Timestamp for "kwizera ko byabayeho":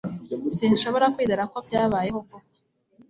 1.15-2.19